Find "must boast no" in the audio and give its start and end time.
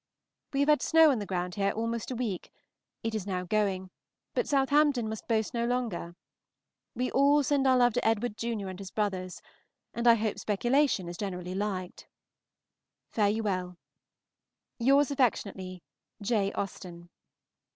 5.07-5.63